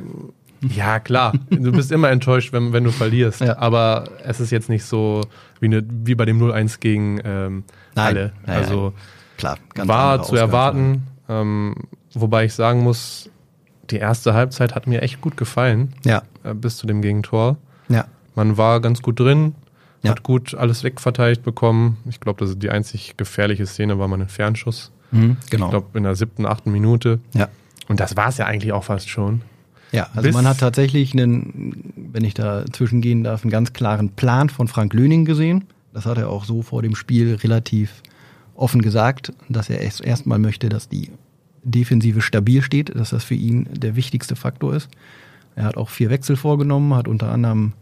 [0.68, 1.32] ja, klar.
[1.50, 3.40] Du bist immer enttäuscht, wenn, wenn du verlierst.
[3.40, 3.58] Ja.
[3.58, 5.22] Aber es ist jetzt nicht so
[5.58, 8.06] wie, eine, wie bei dem 0-1 gegen ähm, Nein.
[8.06, 8.32] alle.
[8.46, 8.92] Nein, also
[9.38, 11.06] klar, war zu erwarten.
[11.28, 11.74] Ähm,
[12.12, 13.30] wobei ich sagen muss,
[13.90, 15.94] die erste Halbzeit hat mir echt gut gefallen.
[16.04, 16.22] Ja.
[16.44, 17.56] Äh, bis zu dem Gegentor.
[17.88, 18.06] Ja.
[18.34, 19.54] Man war ganz gut drin.
[20.02, 20.12] Ja.
[20.12, 21.98] Hat gut alles wegverteidigt bekommen.
[22.08, 24.92] Ich glaube, das ist die einzig gefährliche Szene war mal ein Fernschuss.
[25.10, 25.66] Mhm, genau.
[25.66, 27.20] Ich glaube, in der siebten, achten Minute.
[27.34, 27.48] Ja.
[27.88, 29.42] Und das war es ja eigentlich auch fast schon.
[29.92, 34.10] Ja, also Bis man hat tatsächlich einen, wenn ich da zwischengehen darf, einen ganz klaren
[34.10, 35.64] Plan von Frank Löning gesehen.
[35.92, 38.02] Das hat er auch so vor dem Spiel relativ
[38.54, 41.10] offen gesagt, dass er erst erstmal möchte, dass die
[41.62, 44.88] Defensive stabil steht, dass das für ihn der wichtigste Faktor ist.
[45.56, 47.72] Er hat auch vier Wechsel vorgenommen, hat unter anderem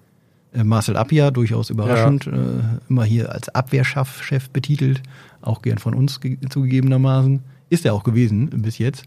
[0.53, 2.33] äh, Marcel Appia, durchaus überraschend, ja.
[2.33, 5.03] äh, immer hier als Abwehrchef betitelt,
[5.43, 7.41] auch gern von uns zugegebenermaßen.
[7.71, 9.05] Ist er auch gewesen bis jetzt.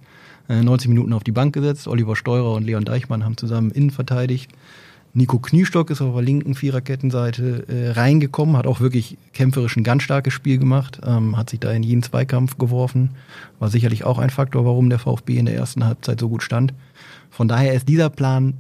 [0.52, 1.88] 90 äh, Minuten auf die Bank gesetzt.
[1.88, 4.52] Oliver Steurer und Leon Deichmann haben zusammen innen verteidigt.
[5.14, 10.04] Nico Kniestock ist auf der linken Viererkettenseite äh, reingekommen, hat auch wirklich kämpferisch ein ganz
[10.04, 13.12] starkes Spiel gemacht, ähm, hat sich da in jeden Zweikampf geworfen.
[13.60, 16.74] War sicherlich auch ein Faktor, warum der VfB in der ersten Halbzeit so gut stand.
[17.30, 18.54] Von daher ist dieser Plan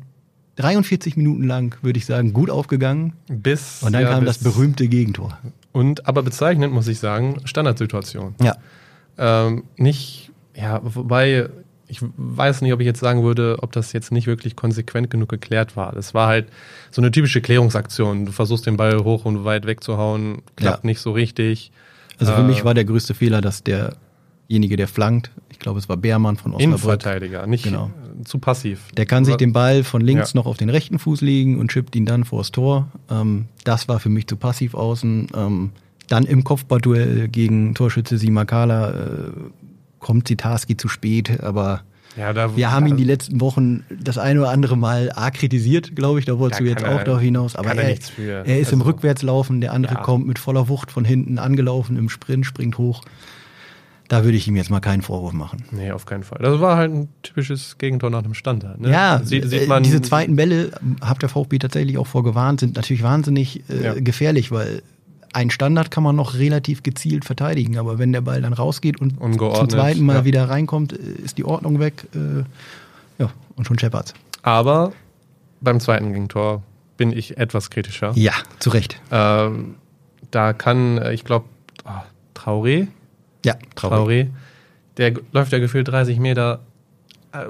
[0.58, 3.13] 43 Minuten lang, würde ich sagen, gut aufgegangen.
[3.27, 3.82] Bis.
[3.82, 5.38] Und dann ja, kam das berühmte Gegentor.
[5.71, 8.36] Und aber bezeichnend muss ich sagen, Standardsituation.
[8.41, 8.58] Ja.
[9.17, 11.49] Ähm, nicht, ja, wobei
[11.91, 15.27] ich weiß nicht, ob ich jetzt sagen würde, ob das jetzt nicht wirklich konsequent genug
[15.27, 15.91] geklärt war.
[15.91, 16.47] Das war halt
[16.89, 18.25] so eine typische Klärungsaktion.
[18.25, 20.88] Du versuchst den Ball hoch und weit wegzuhauen, klappt ja.
[20.88, 21.73] nicht so richtig.
[22.17, 25.89] Also für äh, mich war der größte Fehler, dass derjenige, der flankt, ich glaube, es
[25.89, 26.63] war Beermann von Osnabrück.
[26.63, 27.91] Innenverteidiger, nicht genau.
[28.23, 28.88] zu passiv.
[28.95, 30.38] Der kann sich den Ball von links ja.
[30.38, 32.88] noch auf den rechten Fuß legen und chippt ihn dann vors Tor.
[33.10, 35.27] Ähm, das war für mich zu passiv außen.
[35.36, 35.71] Ähm,
[36.08, 39.32] dann im Kopfballduell gegen Torschütze Simakala äh,
[40.02, 41.84] kommt Zitarski zu spät, aber
[42.18, 45.96] Ja, da, Wir haben ihn die letzten Wochen das eine oder andere Mal A kritisiert,
[45.96, 47.56] glaube ich, da wolltest du jetzt er- auch darauf hinaus.
[47.56, 50.02] Aber er er, er ist im Also- Rückwärtslaufen, der andere Ja.
[50.02, 53.02] kommt mit voller Wucht von hinten angelaufen im Sprint, springt hoch.
[54.10, 55.64] Da würde ich ihm jetzt mal keinen Vorwurf machen.
[55.72, 56.40] Nee, auf keinen Fall.
[56.42, 58.82] Das war halt ein typisches Gegentor nach dem Standard.
[58.82, 58.92] Ne?
[58.92, 62.76] Ja, sieht, äh, sieht man, diese zweiten Bälle, habt der VfB tatsächlich auch vorgewarnt, sind
[62.76, 63.94] natürlich wahnsinnig äh, Ja.
[63.94, 64.84] gefährlich, weil
[65.34, 69.17] ein Standard kann man noch relativ gezielt verteidigen, aber wenn der Ball dann rausgeht und
[69.20, 70.26] zum zweiten Mal ja.
[70.26, 72.06] wieder reinkommt, äh, ist die Ordnung weg.
[72.13, 72.44] Äh,
[73.22, 74.13] ja, und schon scheppert's.
[74.44, 74.91] Aber
[75.62, 76.63] beim zweiten Gegentor
[76.98, 78.12] bin ich etwas kritischer.
[78.15, 79.00] Ja, zu Recht.
[79.12, 79.76] Ähm,
[80.32, 81.46] da kann, äh, ich glaube,
[82.36, 82.88] Traoré,
[83.46, 84.28] Ja, Traoré,
[84.98, 86.60] der g- läuft ja gefühlt 30 Meter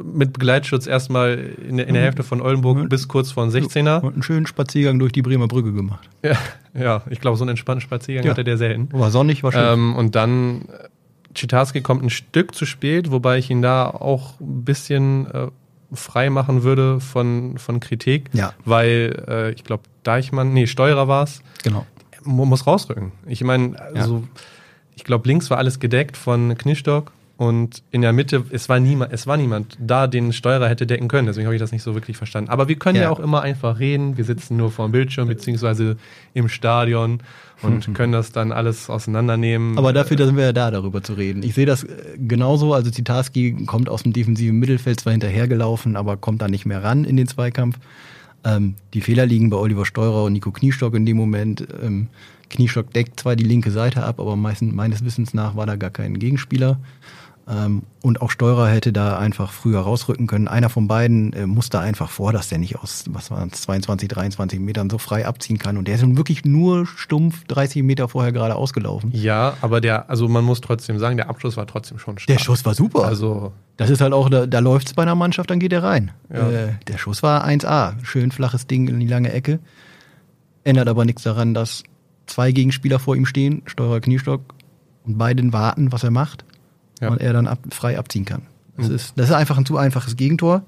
[0.03, 2.89] mit Begleitschutz erstmal in, der- in der Hälfte von Oldenburg Mhm.
[2.89, 4.01] bis kurz vor den 16er.
[4.01, 6.07] Und einen schönen Spaziergang durch die Bremer Brücke gemacht.
[6.23, 6.37] Ja,
[6.73, 8.31] ja ich glaube, so einen entspannten Spaziergang Ja.
[8.31, 8.89] hatte der selten.
[8.91, 9.61] War sonnig, war schön.
[9.63, 10.87] Ähm, und dann äh,
[11.33, 15.47] Chitarski kommt ein Stück zu spät, wobei ich ihn da auch ein bisschen äh,
[15.93, 18.53] frei machen würde von, von Kritik, Ja.
[18.65, 21.85] weil äh, ich glaube, Deichmann, nee, Steurer war es, genau.
[22.23, 23.11] mu- muss rausrücken.
[23.25, 24.23] Ich meine, also,
[24.95, 29.11] ich glaube, links war alles gedeckt von Knistock und in der Mitte, es war niemand,
[29.11, 31.25] es war niemand da, den Steurer hätte decken können.
[31.25, 32.51] Deswegen habe ich das nicht so wirklich verstanden.
[32.51, 33.01] Aber wir können ja.
[33.01, 33.09] Ja.
[33.09, 34.15] auch immer einfach reden.
[34.15, 35.97] Wir sitzen nur vor dem Bildschirm beziehungsweise
[36.35, 37.23] im Stadion
[37.63, 39.75] und können das dann alles auseinandernehmen.
[39.75, 41.41] Aber dafür da sind wir ja da, darüber zu reden.
[41.41, 42.75] Ich sehe das äh, genauso.
[42.75, 47.05] Also Zitarski kommt aus dem defensiven Mittelfeld zwar hinterhergelaufen, aber kommt da nicht mehr ran
[47.05, 47.79] in den Zweikampf.
[48.43, 51.67] Ähm, die Fehler liegen bei Oliver Steurer und Nico Kniestock in dem Moment.
[51.81, 52.09] Ähm,
[52.51, 55.89] Kniestock deckt zwar die linke Seite ab, aber meistens, meines Wissens nach war da gar
[55.89, 56.77] kein Gegenspieler.
[57.51, 60.47] Ähm, und auch Steurer hätte da einfach früher rausrücken können.
[60.47, 64.07] Einer von beiden äh, muss da einfach vor, dass der nicht aus, was waren 22,
[64.07, 65.77] 23 Metern so frei abziehen kann.
[65.77, 69.11] Und der ist nun wirklich nur stumpf 30 Meter vorher gerade ausgelaufen.
[69.13, 72.37] Ja, aber der, also man muss trotzdem sagen, der Abschluss war trotzdem schon stark.
[72.37, 73.03] Der Schuss war super.
[73.03, 76.11] Also, Das ist halt auch, da, da läuft's bei einer Mannschaft, dann geht er rein.
[76.33, 76.49] Ja.
[76.49, 77.95] Äh, der Schuss war 1A.
[78.03, 79.59] Schön flaches Ding in die lange Ecke.
[80.63, 81.83] Ändert aber nichts daran, dass
[82.27, 84.41] zwei Gegenspieler vor ihm stehen, Steurer Kniestock,
[85.03, 86.45] und beiden warten, was er macht.
[87.01, 87.09] Ja.
[87.09, 88.43] Und er dann ab, frei abziehen kann.
[88.77, 88.95] Das, Mhm.
[88.95, 90.63] ist, das ist einfach ein zu einfaches Gegentor.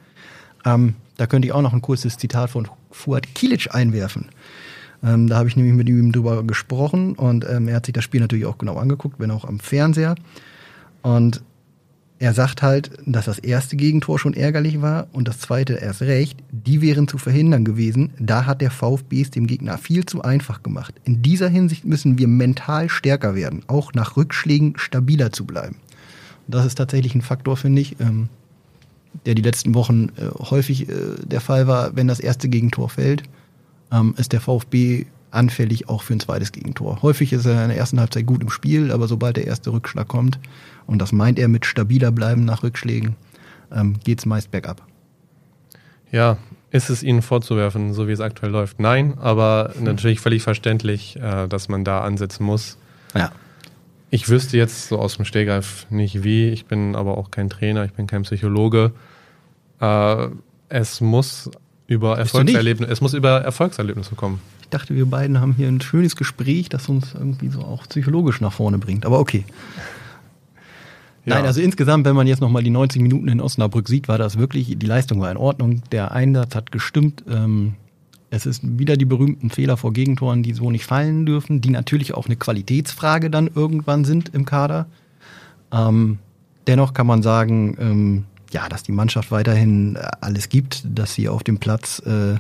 [0.65, 4.30] Ähm, da könnte ich auch noch ein kurzes Zitat von Fuad Kilic einwerfen.
[5.04, 8.04] Ähm, da habe ich nämlich mit ihm drüber gesprochen und ähm, er hat sich das
[8.04, 10.15] Spiel natürlich auch genau angeguckt, wenn auch am Fernseher.
[11.02, 11.41] Und
[12.19, 16.39] er sagt halt, dass das erste Gegentor schon ärgerlich war und das zweite erst recht.
[16.52, 18.12] Die wären zu verhindern gewesen.
[18.17, 20.96] Da hat der VfB es dem Gegner viel zu einfach gemacht.
[21.04, 25.76] In dieser Hinsicht müssen wir mental stärker werden, auch nach Rückschlägen stabiler zu bleiben.
[26.47, 28.29] Das ist tatsächlich ein Faktor, finde ich, ähm,
[29.25, 33.23] der die letzten Wochen äh, häufig äh, der Fall war, wenn das erste Gegentor fällt,
[33.91, 37.01] ähm, ist der VfB anfällig auch für ein zweites Gegentor.
[37.01, 40.08] Häufig ist er in der ersten Halbzeit gut im Spiel, aber sobald der erste Rückschlag
[40.08, 40.38] kommt,
[40.86, 43.15] und das meint er mit stabiler bleiben nach Rückschlägen,
[43.71, 44.82] ähm, geht es meist bergab.
[46.12, 46.38] ja,
[46.69, 48.79] ist es ihnen vorzuwerfen, so wie es aktuell läuft?
[48.79, 49.84] Nein, aber Hm.
[49.84, 52.77] natürlich völlig verständlich, äh, dass man da ansetzen muss.
[53.15, 53.32] Ja.
[54.13, 56.49] Ich wüsste jetzt so aus dem Stehgreif nicht wie.
[56.49, 58.91] Ich bin aber auch kein Trainer, ich bin kein Psychologe.
[59.82, 60.28] Äh,
[60.69, 61.49] es muss
[61.88, 62.19] über?
[62.19, 64.39] Erfolgserlebnisse, es muss über Erfolgserlebnisse kommen.
[64.62, 68.39] Ich dachte, wir beiden haben hier ein schönes Gespräch, das uns irgendwie so auch psychologisch
[68.39, 69.08] nach vorne bringt.
[69.08, 69.45] Aber okay.
[71.26, 71.34] Ja.
[71.34, 74.38] Nein, also insgesamt, wenn man jetzt nochmal die 90 Minuten in Osnabrück sieht, war das
[74.38, 77.23] wirklich, die Leistung war in Ordnung, der Einsatz hat gestimmt.
[77.28, 77.78] Ähm,
[78.34, 82.15] es ist wieder die berühmten Fehler vor Gegentoren, die so nicht fallen dürfen, die natürlich
[82.15, 84.88] auch eine Qualitätsfrage dann irgendwann sind im Kader.
[85.72, 86.17] Ähm,
[86.65, 91.30] dennoch kann man sagen, ähm, ja, dass die Mannschaft weiterhin äh, alles gibt, dass sie
[91.30, 92.38] auf dem Platz äh,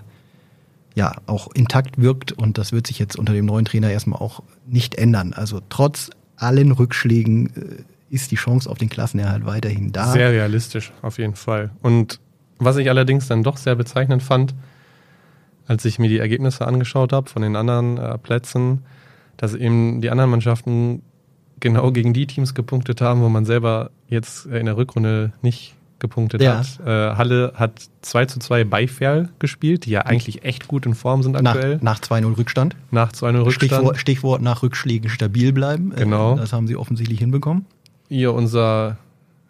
[0.95, 4.41] ja auch intakt wirkt und das wird sich jetzt unter dem neuen Trainer erstmal auch
[4.65, 5.33] nicht ändern.
[5.33, 10.11] Also trotz allen Rückschlägen äh, ist die Chance auf den Klassenerhalt weiterhin da.
[10.11, 11.69] Sehr realistisch, auf jeden Fall.
[11.83, 12.19] Und
[12.57, 14.55] was ich allerdings dann doch sehr bezeichnend fand,
[15.67, 18.83] als ich mir die Ergebnisse angeschaut habe von den anderen äh, Plätzen,
[19.37, 21.01] dass eben die anderen Mannschaften
[21.59, 25.75] genau gegen die Teams gepunktet haben, wo man selber jetzt äh, in der Rückrunde nicht
[25.99, 26.57] gepunktet Ja.
[26.57, 26.79] hat.
[26.85, 30.95] Äh, Halle hat 2 zu 2 bei Ferl gespielt, die ja eigentlich echt gut in
[30.95, 31.79] Form sind nach, aktuell.
[31.81, 32.75] nach 2-0 Rückstand.
[32.91, 33.53] Nach 2-0 Rückstand.
[33.71, 35.93] Stichwort, Stichwort nach Rückschlägen stabil bleiben.
[35.93, 36.35] Äh, Genau.
[36.35, 37.65] Das haben sie offensichtlich hinbekommen.
[38.09, 38.97] Ihr, unser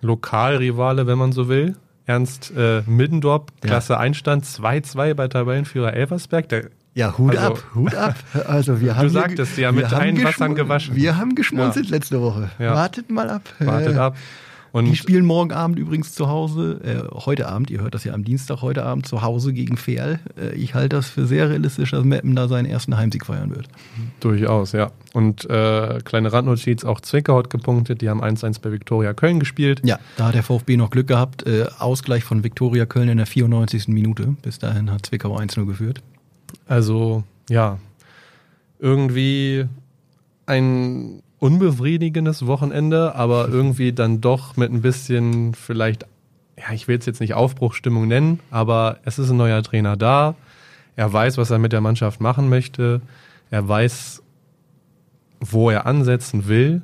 [0.02, 1.76] Lokalrivale, wenn man so will.
[2.06, 3.70] Ernst äh, Middendorp, Ja.
[3.70, 6.50] Klasse Einstand, 2-2 bei Tabellenführer Elversberg.
[6.50, 8.16] Der, Ja, Hut Also- ab, Hut ab.
[8.48, 10.96] Also wir haben hier sagtest ja, mit allen Wassern gewaschen.
[10.96, 12.50] Wir haben geschmunzelt letzte Woche.
[12.60, 12.76] Ja.
[12.76, 13.42] Wartet mal ab.
[13.60, 14.18] wartet Äh, ab.
[14.74, 18.14] Und die spielen morgen Abend übrigens zu Hause, äh, heute Abend, ihr hört das ja
[18.14, 20.20] am Dienstag, heute Abend zu Hause gegen Ferl.
[20.36, 23.68] Äh, ich halte das für sehr realistisch, dass Meppen da seinen ersten Heimsieg feiern wird.
[24.20, 24.92] Durchaus, ja.
[25.14, 28.02] Und äh, kleine Randnotiz, auch Zwickau hat gepunktet.
[28.02, 29.80] Die haben 1-1 bei Viktoria Köln gespielt.
[29.84, 31.46] Ja, da hat der VfB noch Glück gehabt.
[31.46, 33.90] Äh, Ausgleich von Viktoria Köln in der 94.
[33.90, 34.36] Minute.
[34.42, 36.02] Bis dahin hat Zwickau 1-0 geführt.
[36.66, 37.78] Also, ja,
[38.80, 39.68] irgendwie
[40.48, 46.06] ein unbefriedigendes Wochenende, aber irgendwie dann doch mit ein bisschen vielleicht,
[46.58, 50.36] ja, ich will es jetzt nicht Aufbruchstimmung nennen, aber es ist ein neuer Trainer da.
[50.96, 53.02] Er weiß, was er mit der Mannschaft machen möchte.
[53.52, 54.24] Er weiß,
[55.42, 56.82] wo er ansetzen will.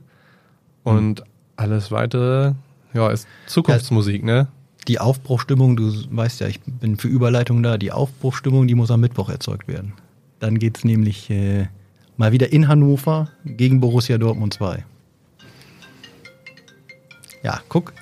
[0.83, 1.23] Und
[1.55, 2.53] alles weitere,
[2.93, 4.47] ja, ist Zukunftsmusik, ne?
[4.87, 9.01] Die Aufbruchstimmung, du weißt ja, ich bin für Überleitung da, die Aufbruchstimmung, die muss am
[9.01, 9.93] Mittwoch erzeugt werden.
[10.39, 11.67] Dann geht's nämlich äh,
[12.19, 14.83] mal wieder in Hannover gegen Borussia Dortmund 2.
[17.43, 17.93] Ja, guck,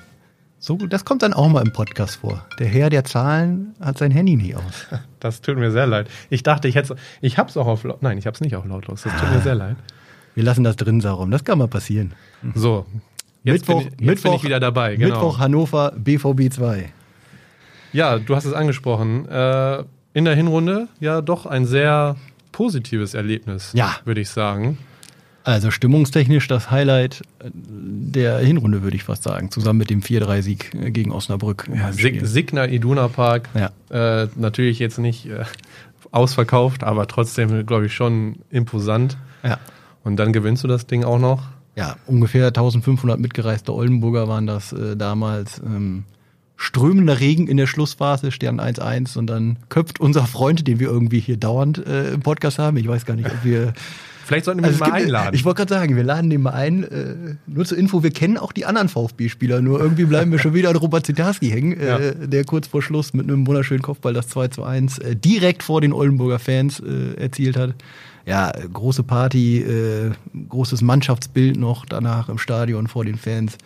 [0.57, 2.43] so, das kommt dann auch mal im Podcast vor.
[2.59, 4.63] Der Herr der Zahlen hat sein Handy nie aus.
[5.19, 6.07] Das tut mir sehr leid.
[6.29, 8.03] Ich dachte, ich hätte ich hab's auch auf laut.
[8.03, 9.01] Nein, ich hab's nicht auf lautlos.
[9.01, 9.75] Das tut mir sehr leid.
[10.35, 11.31] Wir lassen das drin, Sarum.
[11.31, 12.13] Das kann mal passieren.
[12.53, 12.85] So.
[13.43, 15.15] Jetzt Mittwoch, bin, ich- Mittwoch, bin ich wieder dabei, genau.
[15.15, 16.89] Mittwoch Hannover BVB 2.
[17.93, 19.27] Ja, du hast es angesprochen.
[19.27, 22.15] Äh, in der Hinrunde ja doch ein sehr
[22.57, 23.97] positives Erlebnis, Ja.
[24.03, 24.79] würde ich sagen.
[25.43, 27.21] Also stimmungstechnisch das Highlight
[27.53, 29.51] der Hinrunde, würde ich fast sagen.
[29.51, 31.65] Zusammen mit dem 4-3-Sieg äh, gegen Osnabrück.
[31.67, 32.25] im Sig Heimspiel.
[32.25, 33.69] Signa Iduna Park, Ja.
[34.23, 35.45] äh, natürlich jetzt nicht äh,
[36.11, 39.17] ausverkauft, aber trotzdem, glaube ich, schon imposant.
[39.43, 39.59] ja.
[40.03, 41.43] Und dann gewinnst du das Ding auch noch.
[41.75, 45.59] Ja, ungefähr 1500 mitgereiste Oldenburger waren das äh, damals.
[45.59, 46.05] Ähm,
[46.57, 51.19] strömender Regen in der Schlussphase, Stern 1-1 und dann köpft unser Freund, den wir irgendwie
[51.19, 52.77] hier dauernd äh, im Podcast haben.
[52.77, 53.73] Ich weiß gar nicht, ob wir.
[54.25, 55.35] Vielleicht sollten wir Also ihn mal gibt- einladen.
[55.35, 56.83] Ich wollte gerade sagen, wir laden den mal ein.
[56.83, 57.15] Äh,
[57.47, 60.69] nur zur Info, wir kennen auch die anderen VfB-Spieler, nur irgendwie bleiben wir schon wieder
[60.69, 61.97] an Robert Zitarski hängen, Ja.
[61.99, 65.63] äh, der kurz vor Schluss mit einem wunderschönen Kopfball das 2 zu 1 äh, direkt
[65.63, 67.75] vor den Oldenburger Fans äh, erzielt hat.
[68.25, 70.11] Ja, äh, große Party, äh,
[70.49, 73.57] großes Mannschaftsbild noch danach im Stadion vor den Fans.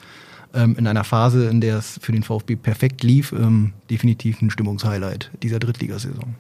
[0.54, 4.50] Ähm, in einer Phase, in der es für den VfB perfekt lief, ähm, definitiv ein
[4.50, 6.36] Stimmungshighlight dieser Drittligasaison.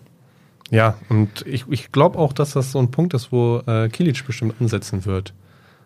[0.69, 4.26] Ja, und ich, ich glaube auch, dass das so ein Punkt ist, wo äh, Kilic
[4.26, 5.34] bestimmt ansetzen wird.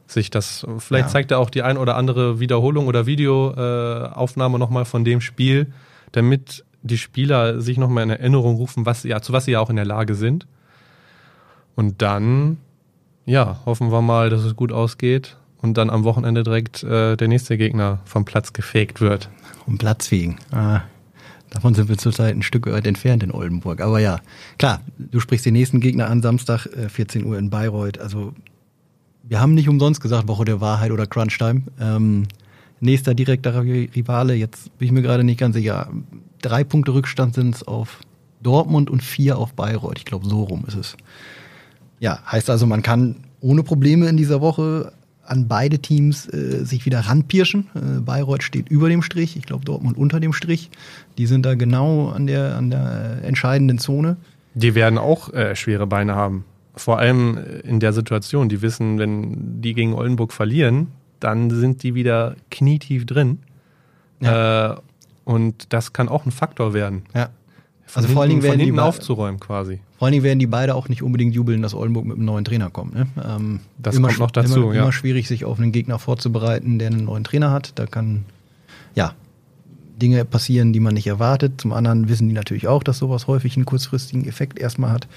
[0.08, 1.12] Sich das, vielleicht Ja.
[1.12, 5.72] zeigt er auch die ein oder andere Wiederholung oder Videoaufnahme äh, nochmal von dem Spiel,
[6.12, 9.72] damit die Spieler sich nochmal in Erinnerung rufen, was, ja, zu was sie ja auch
[9.72, 10.46] in der Lage sind.
[11.76, 12.58] Und dann,
[13.26, 17.28] ja, hoffen wir mal, dass es gut ausgeht und dann am Wochenende direkt äh, der
[17.28, 19.30] nächste Gegner vom Platz gefegt wird.
[19.66, 20.38] um Platz wegen.
[20.52, 20.82] Ah,
[21.50, 23.82] davon sind wir zurzeit ein Stück weit entfernt in Oldenburg.
[23.82, 24.20] Aber ja,
[24.58, 28.00] klar, du sprichst den nächsten Gegner an, Samstag, äh, 14 Uhr in Bayreuth.
[28.00, 28.34] Also,
[29.24, 31.64] wir haben nicht umsonst gesagt, Woche der Wahrheit oder Crunchtime.
[31.80, 32.24] Ähm,
[32.80, 35.90] nächster direkter Ri- Rivale, jetzt bin ich mir gerade nicht ganz sicher.
[36.42, 38.02] Drei Punkte Rückstand sind es auf
[38.44, 39.98] Dortmund und vier auf Bayreuth.
[39.98, 40.96] Ich glaube, so rum ist es.
[42.00, 44.92] Ja, heißt also, man kann ohne Probleme in dieser Woche
[45.26, 47.68] an beide Teams äh, sich wieder ranpirschen.
[47.76, 50.70] Äh, Bayreuth steht über dem Strich, ich glaube Dortmund unter dem Strich.
[51.18, 54.18] Die sind da genau an der, an der äh, entscheidenden Zone.
[54.54, 56.46] Die werden auch äh, schwere Beine haben.
[56.76, 58.50] Vor allem äh, in der Situation.
[58.50, 60.88] Die wissen, wenn die gegen Oldenburg verlieren,
[61.20, 63.40] dann sind die wieder knietief drin.
[64.22, 64.76] Äh,
[65.24, 67.04] und das kann auch ein Faktor werden.
[67.14, 67.30] Ja.
[67.86, 69.80] Von Also vor allen Dingen werden die aufzuräumen quasi.
[69.98, 72.44] Vor allen Dingen werden die beide auch nicht unbedingt jubeln, dass Oldenburg mit einem neuen
[72.44, 72.96] Trainer kommt.
[72.96, 73.08] Ne?
[73.24, 74.82] Ähm, Das kommt noch dazu, immer, ja.
[74.82, 77.74] Immer schwierig, sich auf einen Gegner vorzubereiten, der einen neuen Trainer hat.
[77.76, 78.26] Da kann,
[78.96, 79.14] ja,
[80.02, 81.62] Dinge passieren, die man nicht erwartet.
[81.62, 85.08] Zum anderen wissen die natürlich auch, dass sowas häufig einen kurzfristigen Effekt erstmal hat.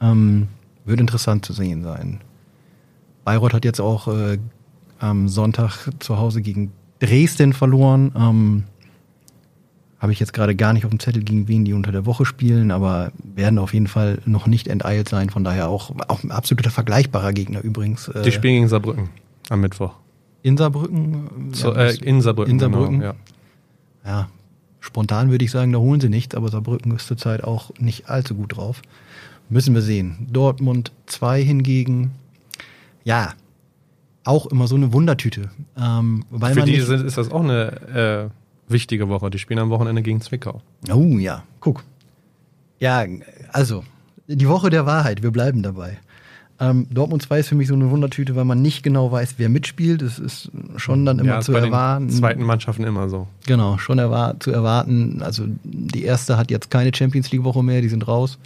[0.00, 0.48] Ähm,
[0.84, 2.20] wird interessant zu sehen sein.
[3.24, 4.38] Bayreuth hat jetzt auch äh,
[4.98, 8.12] am Sonntag zu Hause gegen Dresden verloren.
[8.16, 8.64] Ähm,
[10.00, 12.24] habe ich jetzt gerade gar nicht auf dem Zettel, gegen wen die unter der Woche
[12.24, 15.28] spielen, aber werden auf jeden Fall noch nicht enteilt sein.
[15.28, 18.08] Von daher auch, auch ein absoluter vergleichbarer Gegner übrigens.
[18.08, 19.10] Äh, Die spielen gegen Saarbrücken
[19.50, 19.92] am Mittwoch.
[20.42, 21.52] in Saarbrücken.
[21.52, 22.52] So, äh, in Saarbrücken.
[22.52, 23.00] in Saarbrücken.
[23.00, 23.12] Genau,
[24.04, 24.10] ja.
[24.10, 24.28] ja,
[24.80, 28.34] spontan würde ich sagen, da holen sie nichts, aber Saarbrücken ist zurzeit auch nicht allzu
[28.34, 28.80] gut drauf.
[29.50, 30.28] Müssen wir sehen.
[30.32, 32.12] Dortmund 2 hingegen,
[33.04, 33.34] ja,
[34.24, 35.50] auch immer so eine Wundertüte.
[35.76, 38.39] Ähm, weil Für man die nicht, ist das auch eine äh,
[38.70, 39.30] wichtige Woche.
[39.30, 40.60] Die spielen am Wochenende gegen Zwickau.
[40.92, 41.84] Oh ja, guck.
[42.78, 43.04] Ja,
[43.52, 43.84] also,
[44.26, 45.98] die Woche der Wahrheit, wir bleiben dabei.
[46.60, 49.48] Ähm, Dortmund 2 ist für mich so eine Wundertüte, weil man nicht genau weiß, wer
[49.48, 50.02] mitspielt.
[50.02, 52.08] Es ist schon dann immer ja, zu bei erwarten.
[52.08, 53.28] den zweiten Mannschaften immer so.
[53.46, 55.22] Genau, schon erwar zu erwarten.
[55.22, 58.38] Also die erste hat jetzt keine Champions League Woche mehr, die sind raus.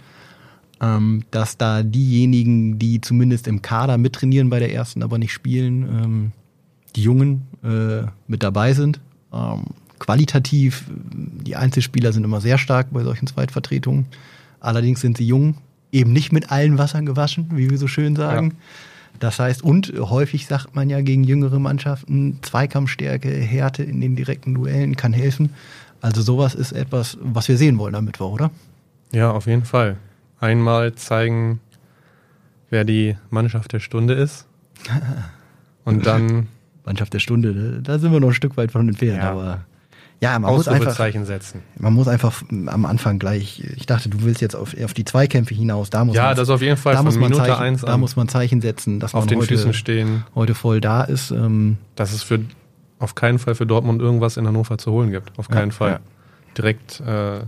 [0.81, 5.83] Ähm, dass da diejenigen, die zumindest im Kader mittrainieren bei der ersten, aber nicht spielen,
[5.83, 6.31] ähm,
[6.95, 8.99] die Jungen äh, mit dabei sind.
[9.99, 14.05] Qualitativ, die Einzelspieler sind immer sehr stark bei solchen Zweitvertretungen.
[14.59, 15.57] Allerdings sind sie jung,
[15.91, 18.49] eben nicht mit allen Wassern gewaschen, wie wir so schön sagen.
[18.49, 18.55] Ja.
[19.19, 24.53] Das heißt, und häufig sagt man ja gegen jüngere Mannschaften, Zweikampfstärke, Härte in den direkten
[24.53, 25.51] Duellen kann helfen.
[26.01, 28.51] Also sowas ist etwas, was wir sehen wollen am Mittwoch, oder?
[29.11, 29.97] Ja, auf jeden Fall.
[30.39, 31.61] Einmal zeigen,
[32.69, 34.45] wer die Mannschaft der Stunde ist.
[35.85, 36.47] Und dann.
[36.85, 39.31] Mannschaft der Stunde, da sind wir noch ein Stück weit von entfernt, ja.
[39.31, 39.65] aber
[40.21, 41.61] ja, man muss einfach setzen.
[41.77, 43.63] Man muss einfach am Anfang gleich.
[43.75, 45.89] Ich dachte, du willst jetzt auf, auf die Zweikämpfe hinaus.
[45.89, 46.93] Da muss ja, man, das auf jeden Fall.
[46.93, 49.39] Da muss man Minute Zeichen, eins da muss man Zeichen setzen, dass auf man den
[49.39, 50.23] heute, Füßen stehen.
[50.33, 51.31] heute voll da ist.
[51.31, 52.39] Ähm, dass es für
[52.99, 55.37] auf keinen Fall für Dortmund irgendwas in Hannover zu holen gibt.
[55.37, 55.91] Auf keinen ja, Fall.
[55.91, 55.99] Ja.
[56.57, 57.41] Direkt äh,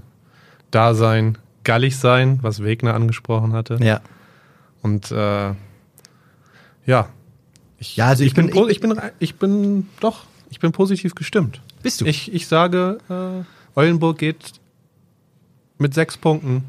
[0.70, 3.78] da sein, gallig sein, was Wegner angesprochen hatte.
[3.82, 4.02] Ja.
[4.82, 5.54] Und äh,
[6.86, 7.10] ja.
[7.80, 11.16] Ich, ja, also ich, ich bin, bin, ich bin, ich bin doch, ich bin positiv
[11.16, 11.62] gestimmt.
[11.88, 12.06] Bist du?
[12.06, 14.54] Ich, ich sage, äh, Eulenburg geht
[15.78, 16.66] mit sechs Punkten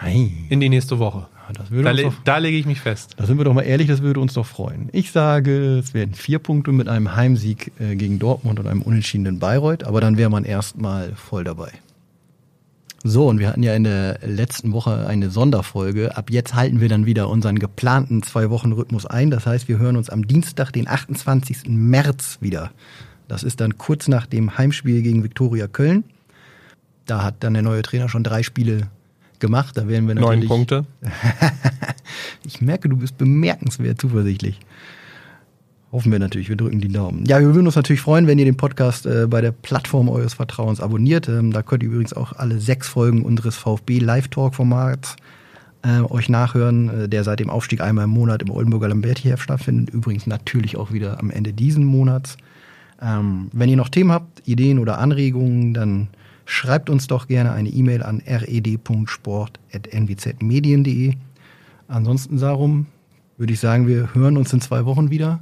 [0.00, 0.46] Nein.
[0.48, 1.26] in die nächste Woche.
[1.70, 3.12] da, le doch, da lege ich mich fest.
[3.18, 4.88] Da sind wir doch mal ehrlich, das würde uns doch freuen.
[4.92, 9.38] Ich sage, es werden vier Punkte mit einem Heimsieg äh, gegen Dortmund und einem unentschiedenen
[9.38, 11.72] Bayreuth, aber dann wäre man erstmal voll dabei.
[13.04, 16.16] So, und wir hatten ja in der letzten Woche eine Sonderfolge.
[16.16, 19.30] Ab jetzt halten wir dann wieder unseren geplanten Zwei-Wochen-Rhythmus ein.
[19.30, 21.64] Das heißt, wir hören uns am Dienstag, den 28.
[21.66, 22.70] März wieder.
[23.32, 26.04] Das ist dann kurz nach dem Heimspiel gegen Viktoria Köln.
[27.06, 28.88] Da hat dann der neue Trainer schon drei Spiele
[29.38, 29.74] gemacht.
[29.74, 30.40] Da werden wir natürlich.
[30.40, 30.84] Neun Punkte.
[32.44, 34.60] ich merke, du bist bemerkenswert zuversichtlich.
[35.92, 37.24] Hoffen wir natürlich, wir drücken die Daumen.
[37.24, 40.34] Ja, wir würden uns natürlich freuen, wenn ihr den Podcast äh, bei der Plattform eures
[40.34, 41.26] Vertrauens abonniert.
[41.26, 45.16] Ähm, da könnt ihr übrigens auch alle sechs Folgen unseres VfB Live-Talk-Formats
[45.82, 49.94] äh, euch nachhören, äh, der seit dem Aufstieg einmal im Monat im Oldenburger Lamberti-Heft stattfindet.
[49.94, 52.36] Übrigens natürlich auch wieder am Ende diesen Monats.
[53.02, 56.06] Ähm, wenn ihr noch Themen habt, Ideen oder Anregungen, dann
[56.44, 61.14] schreibt uns doch gerne eine E-Mail an red.sport.nwzmedien.de.
[61.88, 62.86] Ansonsten darum
[63.36, 65.40] würde ich sagen, wir hören uns in zwei Wochen wieder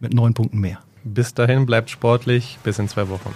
[0.00, 0.78] mit neun Punkten mehr.
[1.04, 3.34] Bis dahin bleibt sportlich, bis in zwei Wochen.